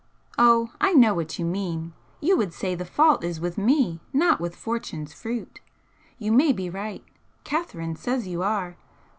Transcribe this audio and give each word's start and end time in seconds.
"Oh, 0.39 0.71
I 0.81 0.93
know 0.93 1.13
what 1.13 1.37
you 1.37 1.45
mean! 1.45 1.93
You 2.21 2.35
would 2.35 2.55
say 2.55 2.73
the 2.73 2.85
fault 2.85 3.23
is 3.23 3.39
with 3.39 3.55
me, 3.55 3.99
not 4.11 4.41
with 4.41 4.55
Fortune's 4.55 5.13
fruit. 5.13 5.61
You 6.17 6.31
may 6.31 6.51
be 6.53 6.71
right. 6.71 7.03
Catherine 7.43 7.95
says 7.95 8.27
you 8.27 8.41
are. 8.41 8.77